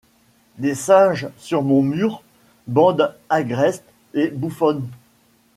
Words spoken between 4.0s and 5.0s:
et bouffonne